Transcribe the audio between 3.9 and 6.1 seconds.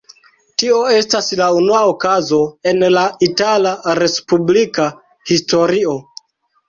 respublika historio.